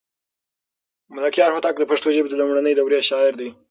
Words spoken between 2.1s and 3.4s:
ژبې د لومړنۍ دورې شاعر